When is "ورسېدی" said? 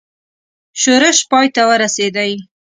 1.69-2.31